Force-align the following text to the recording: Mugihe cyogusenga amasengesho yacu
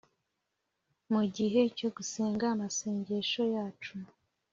Mugihe 1.13 1.61
cyogusenga 1.77 2.45
amasengesho 2.53 3.43
yacu 3.55 3.95